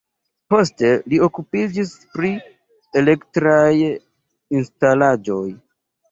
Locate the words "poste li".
0.51-1.17